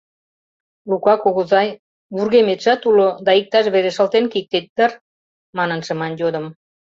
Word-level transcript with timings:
—Лука 0.89 1.15
кугызай, 1.23 1.67
вургеметшат 2.15 2.81
уло, 2.89 3.09
да 3.25 3.31
иктаж 3.39 3.65
вере 3.73 3.91
шылтен 3.95 4.25
кийыктет 4.31 4.65
дыр?— 4.77 4.91
манын 5.57 5.79
шыман 5.87 6.13
йодым. 6.21 6.45